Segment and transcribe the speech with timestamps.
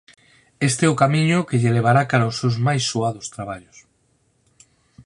[0.67, 3.77] Este é o camiño que lle levará cara aos seus máis soados traballos.